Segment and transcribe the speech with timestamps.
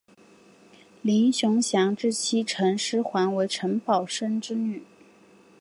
[1.03, 4.81] 林熊祥之妻陈师桓为陈宝琛之女。